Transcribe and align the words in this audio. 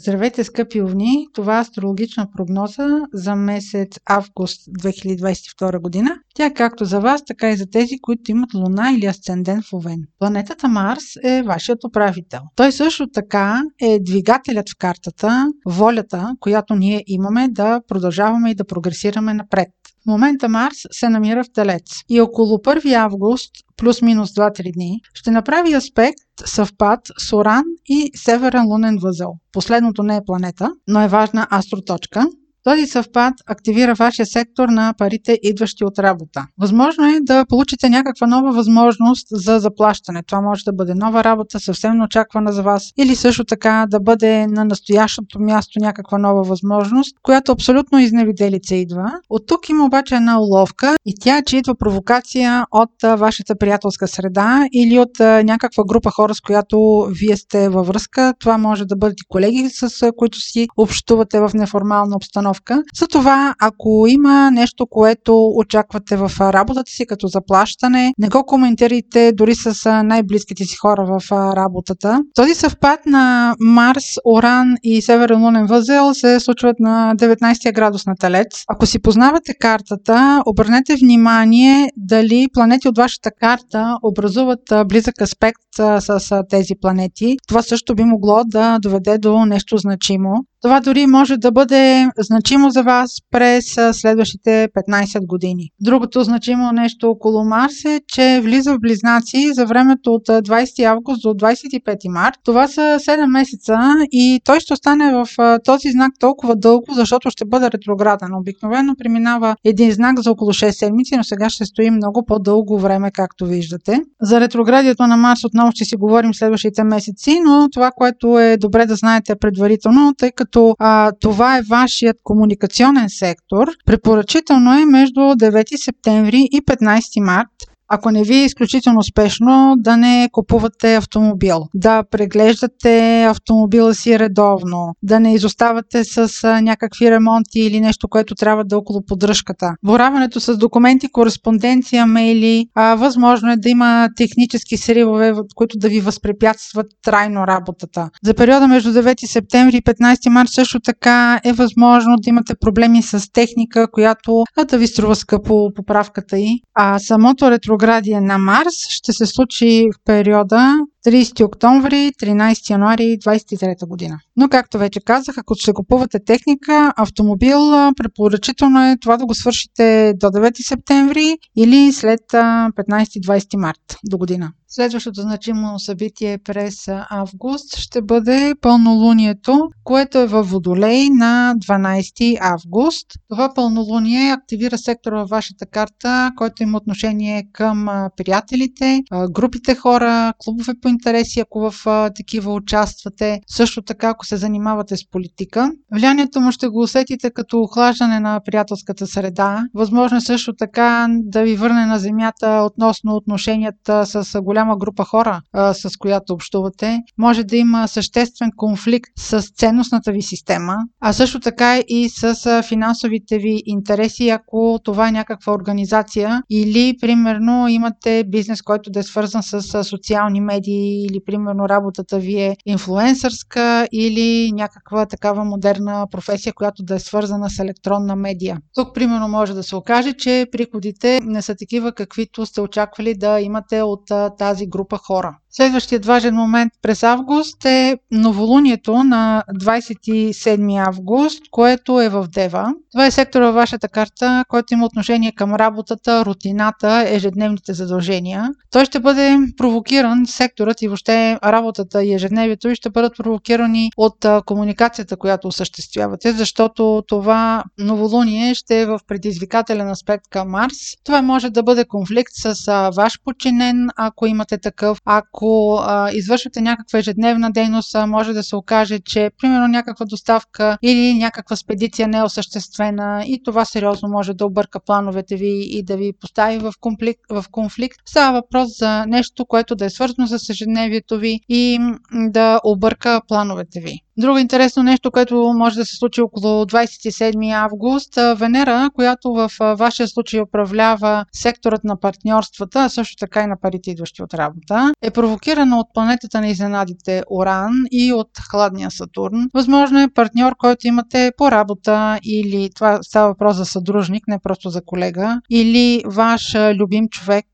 Здравейте, 0.00 0.44
скъпи 0.44 0.82
овни! 0.82 1.26
Това 1.34 1.58
е 1.58 1.60
астрологична 1.60 2.28
прогноза 2.36 3.00
за 3.12 3.34
месец 3.34 3.98
август 4.06 4.60
2022 4.66 5.80
година. 5.80 6.10
Тя 6.34 6.46
е 6.46 6.54
както 6.54 6.84
за 6.84 7.00
вас, 7.00 7.24
така 7.24 7.50
и 7.50 7.56
за 7.56 7.66
тези, 7.66 7.98
които 8.02 8.30
имат 8.30 8.54
луна 8.54 8.92
или 8.96 9.06
асцендент 9.06 9.64
в 9.64 9.72
Овен. 9.72 10.00
Планетата 10.18 10.68
Марс 10.68 11.04
е 11.24 11.42
вашият 11.42 11.84
управител. 11.84 12.40
Той 12.56 12.72
също 12.72 13.06
така 13.14 13.62
е 13.82 13.98
двигателят 14.00 14.70
в 14.70 14.78
картата, 14.78 15.46
волята, 15.66 16.34
която 16.40 16.74
ние 16.74 17.04
имаме 17.06 17.48
да 17.48 17.80
продължаваме 17.88 18.50
и 18.50 18.54
да 18.54 18.64
прогресираме 18.64 19.34
напред. 19.34 19.68
Момента 20.08 20.48
Марс 20.48 20.76
се 20.90 21.08
намира 21.08 21.44
в 21.44 21.52
Телец 21.54 21.82
и 22.08 22.20
около 22.20 22.58
1 22.58 22.94
август, 22.94 23.50
плюс-минус 23.76 24.30
2-3 24.30 24.72
дни, 24.74 25.00
ще 25.14 25.30
направи 25.30 25.74
аспект 25.74 26.18
съвпад 26.44 27.00
с 27.18 27.32
Оран 27.32 27.64
и 27.86 28.10
Северен 28.14 28.66
лунен 28.66 28.98
възел. 29.02 29.32
Последното 29.52 30.02
не 30.02 30.16
е 30.16 30.24
планета, 30.26 30.70
но 30.88 31.00
е 31.00 31.08
важна 31.08 31.46
астроточка. 31.50 32.26
Този 32.68 32.86
съвпад 32.86 33.34
активира 33.46 33.94
вашия 33.94 34.26
сектор 34.26 34.68
на 34.68 34.94
парите, 34.98 35.38
идващи 35.42 35.84
от 35.84 35.98
работа. 35.98 36.46
Възможно 36.60 37.04
е 37.04 37.20
да 37.20 37.44
получите 37.48 37.88
някаква 37.88 38.26
нова 38.26 38.52
възможност 38.52 39.26
за 39.30 39.58
заплащане. 39.58 40.22
Това 40.22 40.40
може 40.40 40.64
да 40.64 40.72
бъде 40.72 40.94
нова 40.94 41.24
работа, 41.24 41.60
съвсем 41.60 41.96
неочаквана 41.96 42.52
за 42.52 42.62
вас, 42.62 42.92
или 42.98 43.16
също 43.16 43.44
така 43.44 43.86
да 43.88 44.00
бъде 44.00 44.46
на 44.46 44.64
настоящото 44.64 45.40
място 45.40 45.78
някаква 45.80 46.18
нова 46.18 46.42
възможност, 46.42 47.16
която 47.22 47.52
абсолютно 47.52 47.98
изневиделица 47.98 48.74
идва. 48.74 49.12
От 49.30 49.46
тук 49.46 49.68
има 49.68 49.84
обаче 49.84 50.14
една 50.14 50.40
уловка 50.40 50.96
и 51.06 51.14
тя, 51.20 51.42
че 51.42 51.56
идва 51.56 51.74
провокация 51.74 52.66
от 52.70 53.18
вашата 53.18 53.58
приятелска 53.58 54.08
среда 54.08 54.66
или 54.72 54.98
от 54.98 55.18
някаква 55.44 55.84
група 55.84 56.10
хора, 56.10 56.34
с 56.34 56.40
която 56.40 57.08
вие 57.10 57.36
сте 57.36 57.68
във 57.68 57.86
връзка. 57.86 58.34
Това 58.40 58.58
може 58.58 58.84
да 58.84 58.96
бъдат 58.96 59.18
колеги, 59.28 59.68
с 59.70 60.12
които 60.16 60.40
си 60.40 60.66
общувате 60.76 61.40
в 61.40 61.50
неформална 61.54 62.16
обстановка 62.16 62.57
обстановка. 62.58 62.82
Затова, 62.98 63.54
ако 63.60 64.06
има 64.08 64.50
нещо, 64.50 64.86
което 64.86 65.46
очаквате 65.56 66.16
в 66.16 66.30
работата 66.40 66.90
си 66.90 67.06
като 67.06 67.26
заплащане, 67.26 68.12
не 68.18 68.28
го 68.28 68.44
коментирайте 68.46 69.32
дори 69.32 69.54
с 69.54 70.02
най-близките 70.02 70.64
си 70.64 70.76
хора 70.76 71.04
в 71.04 71.32
работата. 71.32 72.22
Този 72.34 72.54
съвпад 72.54 73.00
на 73.06 73.54
Марс, 73.60 74.04
Оран 74.24 74.74
и 74.82 75.02
Северен 75.02 75.42
лунен 75.42 75.66
възел 75.66 76.14
се 76.14 76.40
случват 76.40 76.80
на 76.80 77.14
19 77.16 77.74
градус 77.74 78.06
на 78.06 78.14
Телец. 78.20 78.64
Ако 78.68 78.86
си 78.86 78.98
познавате 78.98 79.54
картата, 79.60 80.42
обърнете 80.46 80.96
внимание 80.96 81.88
дали 81.96 82.46
планети 82.54 82.88
от 82.88 82.96
вашата 82.96 83.30
карта 83.40 83.96
образуват 84.02 84.60
близък 84.86 85.20
аспект 85.20 85.58
с 86.00 86.42
тези 86.50 86.74
планети. 86.80 87.36
Това 87.48 87.62
също 87.62 87.94
би 87.94 88.04
могло 88.04 88.42
да 88.46 88.78
доведе 88.78 89.18
до 89.18 89.44
нещо 89.44 89.76
значимо. 89.76 90.44
Това 90.62 90.80
дори 90.80 91.06
може 91.06 91.36
да 91.36 91.52
бъде 91.52 92.08
значимо 92.18 92.70
за 92.70 92.82
вас 92.82 93.10
през 93.30 93.64
следващите 93.92 94.68
15 94.90 95.26
години. 95.26 95.68
Другото 95.80 96.22
значимо 96.22 96.72
нещо 96.72 97.10
около 97.10 97.44
Марс 97.44 97.84
е, 97.84 98.00
че 98.08 98.40
влиза 98.42 98.74
в 98.74 98.80
близнаци 98.80 99.52
за 99.52 99.66
времето 99.66 100.12
от 100.12 100.26
20 100.26 100.84
август 100.84 101.22
до 101.22 101.28
25 101.28 102.08
март. 102.08 102.34
Това 102.44 102.68
са 102.68 102.80
7 102.80 103.26
месеца 103.26 103.78
и 104.12 104.40
той 104.44 104.60
ще 104.60 104.72
остане 104.72 105.12
в 105.12 105.26
този 105.64 105.90
знак 105.90 106.12
толкова 106.20 106.56
дълго, 106.56 106.86
защото 106.94 107.30
ще 107.30 107.44
бъде 107.44 107.70
ретрограден. 107.70 108.34
Обикновено 108.34 108.94
преминава 108.98 109.56
един 109.64 109.92
знак 109.92 110.20
за 110.20 110.30
около 110.30 110.52
6 110.52 110.70
седмици, 110.70 111.16
но 111.16 111.24
сега 111.24 111.50
ще 111.50 111.64
стои 111.64 111.90
много 111.90 112.24
по-дълго 112.26 112.78
време, 112.78 113.10
както 113.10 113.46
виждате. 113.46 114.00
За 114.22 114.40
ретроградието 114.40 115.06
на 115.06 115.16
Марс 115.16 115.44
отново 115.44 115.72
ще 115.72 115.84
си 115.84 115.96
говорим 115.96 116.34
следващите 116.34 116.84
месеци, 116.84 117.40
но 117.44 117.68
това, 117.72 117.90
което 117.96 118.38
е 118.38 118.56
добре 118.56 118.86
да 118.86 118.94
знаете 118.94 119.34
предварително, 119.36 120.14
тъй 120.18 120.30
като 120.32 120.47
като 120.48 120.74
а, 120.78 121.12
това 121.20 121.58
е 121.58 121.62
вашият 121.62 122.16
комуникационен 122.22 123.08
сектор, 123.08 123.68
препоръчително 123.86 124.78
е 124.78 124.86
между 124.86 125.20
9 125.20 125.84
септември 125.84 126.48
и 126.52 126.60
15 126.62 127.20
март 127.24 127.48
ако 127.88 128.10
не 128.10 128.22
ви 128.22 128.36
е 128.36 128.44
изключително 128.44 128.98
успешно, 128.98 129.74
да 129.78 129.96
не 129.96 130.28
купувате 130.32 130.94
автомобил, 130.94 131.58
да 131.74 132.02
преглеждате 132.10 133.24
автомобила 133.24 133.94
си 133.94 134.18
редовно, 134.18 134.94
да 135.02 135.20
не 135.20 135.34
изоставате 135.34 136.04
с 136.04 136.28
някакви 136.62 137.10
ремонти 137.10 137.60
или 137.60 137.80
нещо, 137.80 138.08
което 138.08 138.34
трябва 138.34 138.64
да 138.64 138.76
е 138.76 138.78
около 138.78 139.02
поддръжката. 139.06 139.74
Бораването 139.84 140.40
с 140.40 140.56
документи, 140.56 141.08
кореспонденция, 141.12 142.06
мейли, 142.06 142.66
а, 142.74 142.94
възможно 142.94 143.52
е 143.52 143.56
да 143.56 143.68
има 143.68 144.08
технически 144.16 144.76
сривове, 144.76 145.32
които 145.54 145.78
да 145.78 145.88
ви 145.88 146.00
възпрепятстват 146.00 146.86
трайно 147.02 147.46
работата. 147.46 148.10
За 148.24 148.34
периода 148.34 148.68
между 148.68 148.92
9 148.92 149.26
септември 149.26 149.76
и 149.76 149.82
15 149.82 150.28
март 150.28 150.48
също 150.48 150.80
така 150.80 151.40
е 151.44 151.52
възможно 151.52 152.16
да 152.16 152.30
имате 152.30 152.54
проблеми 152.60 153.02
с 153.02 153.32
техника, 153.32 153.90
която 153.92 154.44
да 154.70 154.78
ви 154.78 154.86
струва 154.86 155.16
скъпо 155.16 155.70
поправката 155.74 156.38
й. 156.38 156.60
А 156.74 156.98
самото 156.98 157.50
ретро 157.50 157.77
ретроградия 157.78 158.20
на 158.20 158.38
Марс 158.38 158.74
ще 158.88 159.12
се 159.12 159.26
случи 159.26 159.88
в 159.94 160.04
периода 160.04 160.74
30 161.06 161.44
октомври, 161.44 162.12
13 162.22 162.70
януари 162.70 163.02
2023 163.02 163.86
година. 163.88 164.18
Но 164.40 164.48
както 164.48 164.78
вече 164.78 165.00
казах, 165.00 165.38
ако 165.38 165.54
ще 165.54 165.72
купувате 165.72 166.24
техника, 166.24 166.92
автомобил, 166.96 167.58
препоръчително 167.96 168.84
е 168.84 168.96
това 169.00 169.16
да 169.16 169.26
го 169.26 169.34
свършите 169.34 170.14
до 170.16 170.26
9 170.26 170.68
септември 170.68 171.38
или 171.56 171.92
след 171.92 172.20
15-20 172.32 173.56
март 173.56 173.98
до 174.04 174.18
година. 174.18 174.52
Следващото 174.70 175.20
значимо 175.20 175.78
събитие 175.78 176.38
през 176.38 176.88
август 177.10 177.76
ще 177.76 178.02
бъде 178.02 178.54
пълнолунието, 178.60 179.68
което 179.84 180.18
е 180.18 180.26
във 180.26 180.50
Водолей 180.50 181.10
на 181.10 181.54
12 181.66 182.38
август. 182.40 183.06
Това 183.28 183.54
пълнолуние 183.54 184.32
активира 184.32 184.78
сектора 184.78 185.18
във 185.18 185.28
вашата 185.28 185.66
карта, 185.66 186.30
който 186.36 186.62
има 186.62 186.76
отношение 186.76 187.48
към 187.52 188.08
приятелите, 188.16 189.02
групите 189.30 189.74
хора, 189.74 190.32
клубове 190.38 190.72
по 190.82 190.88
интереси, 190.88 191.40
ако 191.40 191.70
в 191.70 191.74
такива 192.16 192.52
участвате. 192.52 193.40
Също 193.46 193.82
така, 193.82 194.08
ако 194.08 194.26
се 194.28 194.36
занимавате 194.36 194.96
с 194.96 195.10
политика. 195.10 195.72
Влиянието 195.92 196.40
му 196.40 196.52
ще 196.52 196.68
го 196.68 196.80
усетите 196.80 197.30
като 197.30 197.60
охлаждане 197.60 198.20
на 198.20 198.40
приятелската 198.44 199.06
среда. 199.06 199.64
Възможно 199.74 200.16
е 200.16 200.20
също 200.20 200.54
така 200.54 201.06
да 201.10 201.42
ви 201.42 201.56
върне 201.56 201.86
на 201.86 201.98
земята 201.98 202.62
относно 202.66 203.14
отношенията 203.14 204.06
с 204.06 204.42
голяма 204.42 204.76
група 204.76 205.04
хора, 205.04 205.40
с 205.72 205.96
която 205.98 206.32
общувате. 206.32 206.98
Може 207.18 207.44
да 207.44 207.56
има 207.56 207.88
съществен 207.88 208.50
конфликт 208.56 209.10
с 209.18 209.42
ценностната 209.56 210.12
ви 210.12 210.22
система, 210.22 210.76
а 211.00 211.12
също 211.12 211.40
така 211.40 211.78
и 211.88 212.08
с 212.08 212.62
финансовите 212.68 213.38
ви 213.38 213.62
интереси, 213.66 214.28
ако 214.28 214.78
това 214.84 215.08
е 215.08 215.12
някаква 215.12 215.52
организация 215.52 216.42
или, 216.50 216.96
примерно, 217.00 217.68
имате 217.68 218.24
бизнес, 218.28 218.62
който 218.62 218.90
да 218.90 219.00
е 219.00 219.02
свързан 219.02 219.42
с 219.42 219.84
социални 219.84 220.40
медии 220.40 221.04
или, 221.04 221.20
примерно, 221.26 221.68
работата 221.68 222.18
ви 222.18 222.34
е 222.40 222.56
инфлуенсърска 222.66 223.88
или 224.18 224.52
някаква 224.52 225.06
такава 225.06 225.44
модерна 225.44 226.06
професия, 226.10 226.52
която 226.52 226.82
да 226.82 226.94
е 226.94 226.98
свързана 226.98 227.50
с 227.50 227.58
електронна 227.58 228.16
медия. 228.16 228.60
Тук, 228.74 228.94
примерно, 228.94 229.28
може 229.28 229.54
да 229.54 229.62
се 229.62 229.76
окаже, 229.76 230.12
че 230.12 230.46
приходите 230.52 231.20
не 231.22 231.42
са 231.42 231.54
такива, 231.54 231.92
каквито 231.92 232.46
сте 232.46 232.60
очаквали 232.60 233.14
да 233.14 233.40
имате 233.40 233.82
от 233.82 234.02
тази 234.38 234.66
група 234.66 234.98
хора. 234.98 235.38
Следващият 235.58 236.06
важен 236.06 236.34
момент 236.34 236.72
през 236.82 237.02
август 237.02 237.64
е 237.64 237.98
новолунието 238.10 239.04
на 239.04 239.44
27 239.60 240.86
август, 240.88 241.42
което 241.50 242.00
е 242.00 242.08
в 242.08 242.26
Дева. 242.34 242.74
Това 242.92 243.06
е 243.06 243.10
сектора 243.10 243.46
във 243.46 243.54
вашата 243.54 243.88
карта, 243.88 244.44
който 244.48 244.74
има 244.74 244.86
отношение 244.86 245.32
към 245.32 245.54
работата, 245.54 246.24
рутината, 246.24 247.04
ежедневните 247.06 247.72
задължения. 247.72 248.48
Той 248.70 248.84
ще 248.84 249.00
бъде 249.00 249.38
провокиран, 249.56 250.26
секторът 250.26 250.82
и 250.82 250.88
въобще 250.88 251.38
работата 251.44 252.04
и 252.04 252.14
ежедневието 252.14 252.68
и 252.68 252.74
ще 252.74 252.90
бъдат 252.90 253.16
провокирани 253.16 253.90
от 253.96 254.26
комуникацията, 254.46 255.16
която 255.16 255.48
осъществявате, 255.48 256.32
защото 256.32 257.02
това 257.08 257.64
новолуние 257.78 258.54
ще 258.54 258.80
е 258.80 258.86
в 258.86 259.00
предизвикателен 259.06 259.90
аспект 259.90 260.24
към 260.30 260.50
Марс. 260.50 260.76
Това 261.04 261.22
може 261.22 261.50
да 261.50 261.62
бъде 261.62 261.84
конфликт 261.84 262.32
с 262.34 262.54
ваш 262.96 263.12
подчинен, 263.24 263.88
ако 263.96 264.26
имате 264.26 264.58
такъв, 264.58 264.98
ако 265.04 265.47
ако 265.48 265.78
а, 265.82 266.10
извършвате 266.12 266.60
някаква 266.60 266.98
ежедневна 266.98 267.50
дейност, 267.50 267.94
а, 267.94 268.06
може 268.06 268.32
да 268.32 268.42
се 268.42 268.56
окаже, 268.56 268.98
че 268.98 269.30
примерно 269.40 269.68
някаква 269.68 270.06
доставка 270.06 270.78
или 270.82 271.14
някаква 271.14 271.56
спедиция 271.56 272.08
не 272.08 272.18
е 272.18 272.22
осъществена 272.22 273.24
и 273.26 273.42
това 273.44 273.64
сериозно 273.64 274.08
може 274.08 274.34
да 274.34 274.46
обърка 274.46 274.80
плановете 274.80 275.36
ви 275.36 275.68
и 275.70 275.82
да 275.82 275.96
ви 275.96 276.12
постави 276.20 276.58
в 276.58 276.72
конфликт. 276.80 277.20
В 277.30 277.44
конфликт. 277.50 277.98
Става 278.08 278.40
въпрос 278.40 278.78
за 278.78 279.06
нещо, 279.06 279.46
което 279.46 279.76
да 279.76 279.84
е 279.84 279.90
свързано 279.90 280.26
с 280.26 280.50
ежедневието 280.50 281.18
ви 281.18 281.40
и 281.48 281.78
да 282.12 282.60
обърка 282.64 283.20
плановете 283.28 283.80
ви. 283.80 284.00
Друго 284.18 284.38
интересно 284.38 284.82
нещо, 284.82 285.10
което 285.10 285.52
може 285.56 285.76
да 285.76 285.84
се 285.84 285.96
случи 285.96 286.20
около 286.20 286.64
27 286.64 287.52
август, 287.52 288.18
Венера, 288.36 288.90
която 288.94 289.32
в 289.32 289.50
вашия 289.78 290.08
случай 290.08 290.40
управлява 290.40 291.24
секторът 291.32 291.84
на 291.84 292.00
партньорствата, 292.00 292.80
а 292.80 292.88
също 292.88 293.16
така 293.16 293.42
и 293.42 293.46
на 293.46 293.56
парите, 293.60 293.90
идващи 293.90 294.22
от 294.22 294.34
работа, 294.34 294.92
е 295.02 295.10
провокирана 295.10 295.78
от 295.78 295.86
планетата 295.94 296.40
на 296.40 296.48
изненадите 296.48 297.22
Оран 297.30 297.72
и 297.90 298.12
от 298.12 298.30
хладния 298.50 298.90
Сатурн. 298.90 299.48
Възможно 299.54 300.00
е 300.00 300.08
партньор, 300.14 300.52
който 300.58 300.86
имате 300.86 301.32
по 301.36 301.50
работа 301.50 302.18
или 302.24 302.70
това 302.74 302.98
става 303.02 303.28
въпрос 303.28 303.56
за 303.56 303.64
съдружник, 303.64 304.28
не 304.28 304.38
просто 304.38 304.70
за 304.70 304.82
колега, 304.86 305.40
или 305.50 306.02
ваш 306.06 306.56
любим 306.74 307.08
човек 307.08 307.46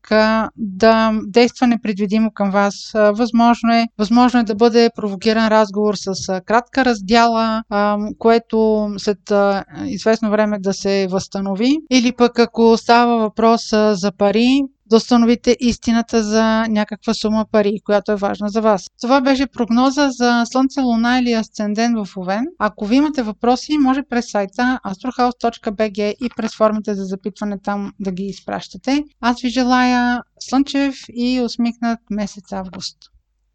да 0.57 1.11
действа 1.27 1.67
непредвидимо 1.67 2.31
към 2.31 2.51
вас. 2.51 2.91
Възможно 2.93 3.73
е, 3.73 3.87
възможно 3.97 4.39
е 4.39 4.43
да 4.43 4.55
бъде 4.55 4.89
провокиран 4.95 5.47
разговор 5.47 5.95
с 5.95 6.41
кратка 6.55 6.85
раздяла, 6.85 7.63
което 8.19 8.89
след 8.97 9.17
известно 9.85 10.29
време 10.29 10.59
да 10.59 10.73
се 10.73 11.07
възстанови. 11.11 11.77
Или 11.91 12.11
пък 12.11 12.39
ако 12.39 12.77
става 12.77 13.17
въпрос 13.17 13.69
за 13.91 14.11
пари, 14.17 14.61
да 14.89 14.95
установите 14.95 15.57
истината 15.59 16.23
за 16.23 16.67
някаква 16.67 17.13
сума 17.13 17.45
пари, 17.51 17.79
която 17.85 18.11
е 18.11 18.15
важна 18.15 18.49
за 18.49 18.61
вас. 18.61 18.85
Това 19.01 19.21
беше 19.21 19.47
прогноза 19.47 20.09
за 20.11 20.43
Слънце, 20.45 20.81
Луна 20.81 21.19
или 21.19 21.33
Асцендент 21.33 21.97
в 21.97 22.17
Овен. 22.17 22.45
Ако 22.59 22.85
ви 22.85 22.95
имате 22.95 23.23
въпроси, 23.23 23.77
може 23.77 24.03
през 24.09 24.31
сайта 24.31 24.79
astrohouse.bg 24.85 26.15
и 26.25 26.29
през 26.37 26.55
формите 26.55 26.95
за 26.95 27.03
запитване 27.03 27.59
там 27.63 27.91
да 27.99 28.11
ги 28.11 28.23
изпращате. 28.23 29.03
Аз 29.21 29.41
ви 29.41 29.49
желая 29.49 30.21
слънчев 30.39 30.95
и 31.15 31.41
усмихнат 31.41 31.99
месец 32.09 32.51
август. 32.51 32.97